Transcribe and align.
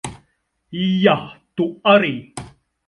Jā, 0.85 1.15
tu 1.61 1.69
arī. 1.95 2.15